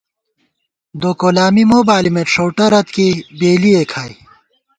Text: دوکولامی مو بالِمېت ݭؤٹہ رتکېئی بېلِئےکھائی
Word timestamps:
دوکولامی 1.01 1.63
مو 1.69 1.79
بالِمېت 1.87 2.27
ݭؤٹہ 2.33 2.65
رتکېئی 2.73 3.11
بېلِئےکھائی 3.39 4.15